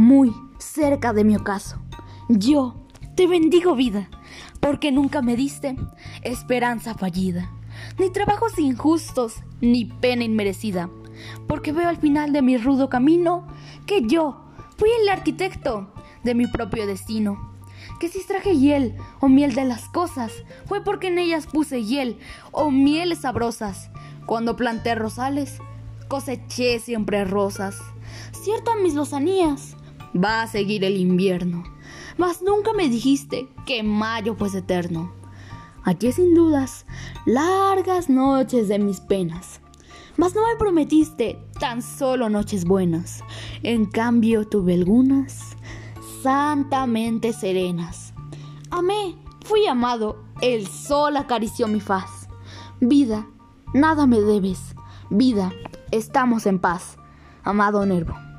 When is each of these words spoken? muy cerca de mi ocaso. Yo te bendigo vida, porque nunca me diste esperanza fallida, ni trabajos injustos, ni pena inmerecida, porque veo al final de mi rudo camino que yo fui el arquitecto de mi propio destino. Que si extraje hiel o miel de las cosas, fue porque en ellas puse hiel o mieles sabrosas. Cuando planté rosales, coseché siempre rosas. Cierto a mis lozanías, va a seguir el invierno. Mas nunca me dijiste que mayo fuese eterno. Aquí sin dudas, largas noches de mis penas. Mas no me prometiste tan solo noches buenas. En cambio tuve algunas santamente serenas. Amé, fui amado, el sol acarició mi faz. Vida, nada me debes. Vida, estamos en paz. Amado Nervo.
muy 0.00 0.34
cerca 0.56 1.12
de 1.12 1.24
mi 1.24 1.36
ocaso. 1.36 1.78
Yo 2.30 2.74
te 3.16 3.26
bendigo 3.26 3.74
vida, 3.74 4.08
porque 4.58 4.92
nunca 4.92 5.20
me 5.20 5.36
diste 5.36 5.76
esperanza 6.22 6.94
fallida, 6.94 7.50
ni 7.98 8.08
trabajos 8.08 8.58
injustos, 8.58 9.42
ni 9.60 9.84
pena 9.84 10.24
inmerecida, 10.24 10.88
porque 11.46 11.72
veo 11.72 11.86
al 11.86 11.98
final 11.98 12.32
de 12.32 12.40
mi 12.40 12.56
rudo 12.56 12.88
camino 12.88 13.46
que 13.84 14.06
yo 14.06 14.46
fui 14.78 14.88
el 15.02 15.10
arquitecto 15.10 15.92
de 16.24 16.34
mi 16.34 16.46
propio 16.46 16.86
destino. 16.86 17.52
Que 18.00 18.08
si 18.08 18.20
extraje 18.20 18.56
hiel 18.56 18.96
o 19.20 19.28
miel 19.28 19.54
de 19.54 19.66
las 19.66 19.90
cosas, 19.90 20.32
fue 20.64 20.82
porque 20.82 21.08
en 21.08 21.18
ellas 21.18 21.46
puse 21.46 21.84
hiel 21.84 22.18
o 22.52 22.70
mieles 22.70 23.20
sabrosas. 23.20 23.90
Cuando 24.24 24.56
planté 24.56 24.94
rosales, 24.94 25.58
coseché 26.08 26.78
siempre 26.78 27.26
rosas. 27.26 27.76
Cierto 28.32 28.72
a 28.72 28.76
mis 28.76 28.94
lozanías, 28.94 29.76
va 30.14 30.42
a 30.42 30.46
seguir 30.46 30.84
el 30.84 30.96
invierno. 30.96 31.64
Mas 32.16 32.42
nunca 32.42 32.72
me 32.72 32.88
dijiste 32.88 33.48
que 33.66 33.82
mayo 33.82 34.34
fuese 34.34 34.58
eterno. 34.58 35.12
Aquí 35.84 36.12
sin 36.12 36.34
dudas, 36.34 36.86
largas 37.24 38.10
noches 38.10 38.68
de 38.68 38.78
mis 38.78 39.00
penas. 39.00 39.60
Mas 40.16 40.34
no 40.34 40.46
me 40.46 40.56
prometiste 40.56 41.38
tan 41.58 41.80
solo 41.80 42.28
noches 42.28 42.64
buenas. 42.64 43.24
En 43.62 43.86
cambio 43.86 44.46
tuve 44.46 44.74
algunas 44.74 45.56
santamente 46.22 47.32
serenas. 47.32 48.12
Amé, 48.70 49.16
fui 49.44 49.66
amado, 49.66 50.22
el 50.42 50.66
sol 50.66 51.16
acarició 51.16 51.66
mi 51.66 51.80
faz. 51.80 52.28
Vida, 52.80 53.26
nada 53.72 54.06
me 54.06 54.20
debes. 54.20 54.74
Vida, 55.08 55.52
estamos 55.90 56.46
en 56.46 56.58
paz. 56.58 56.98
Amado 57.42 57.84
Nervo. 57.86 58.29